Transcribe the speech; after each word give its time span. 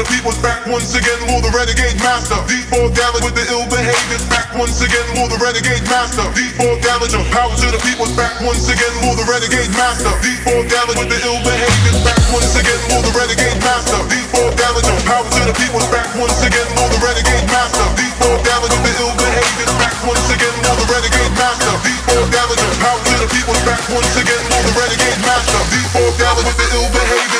the 0.00 0.08
people's 0.08 0.40
back 0.40 0.64
once 0.64 0.96
again, 0.96 1.20
Lord 1.28 1.44
the 1.44 1.52
renegade 1.52 2.00
master. 2.00 2.40
These 2.48 2.64
four 2.72 2.88
gallons 2.96 3.20
with 3.20 3.36
the 3.36 3.44
ill 3.52 3.68
behaviors 3.68 4.24
back 4.32 4.48
once 4.56 4.80
again, 4.80 5.04
Lord 5.12 5.28
the 5.28 5.36
renegade 5.36 5.84
master. 5.92 6.24
These 6.32 6.56
four 6.56 6.72
gallons 6.80 7.12
power 7.28 7.52
to 7.52 7.68
the 7.68 7.80
people's 7.84 8.16
back 8.16 8.32
once 8.40 8.64
again, 8.72 8.94
Lord 9.04 9.20
the 9.20 9.28
renegade 9.28 9.68
master. 9.76 10.08
These 10.24 10.40
four 10.40 10.64
gallons 10.72 10.96
with 10.96 11.12
the 11.12 11.20
ill 11.20 11.36
behaviors 11.44 12.00
back 12.00 12.16
once 12.32 12.56
again, 12.56 12.80
Lord 12.88 13.04
the 13.04 13.12
renegade 13.12 13.60
master. 13.60 14.00
These 14.08 14.28
four 14.32 14.48
gallons 14.56 14.88
power 15.04 15.28
to 15.28 15.42
the 15.44 15.56
people's 15.60 15.88
back 15.92 16.08
once 16.16 16.40
again, 16.48 16.68
Lord 16.80 16.90
the 16.96 17.00
renegade 17.04 17.44
master. 17.52 17.84
These 18.00 18.16
four 18.16 18.36
gallons 18.40 18.72
with 18.72 18.84
the 18.88 18.94
ill 19.04 19.14
behaviors 19.20 19.74
back 19.76 19.96
once 20.00 20.28
again, 20.32 20.54
Lord 20.64 20.80
the 20.80 20.88
renegade 20.88 21.34
master. 21.36 21.72
These 21.84 22.02
four 22.08 22.24
gallons 22.32 22.62
power 22.80 23.00
to 23.04 23.14
the 23.20 23.28
people's 23.36 23.62
back 23.68 23.84
once 23.92 24.16
again, 24.16 24.42
Lord 24.48 24.64
the 24.64 24.74
renegade 24.80 25.20
master. 25.28 25.60
These 25.68 25.88
four 25.92 26.08
gallons 26.16 26.46
with 26.48 26.56
the 26.56 26.68
ill 26.72 26.88
behaviors. 26.88 27.39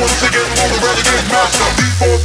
once 0.00 0.22
again 0.22 0.44
for 0.56 0.68
the 0.68 0.78
renegade 0.84 1.26
master. 1.32 1.68
Deep 1.76 2.15